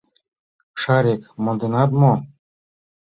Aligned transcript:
—Шарик, 0.81 1.21
монденат 1.43 1.89
мо? 2.01 2.13